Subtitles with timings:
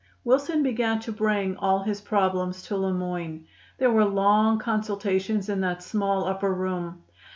[0.23, 3.45] Wilson began to bring all his problems to Le Moyne.
[3.77, 7.03] There were long consultations in that small upper room.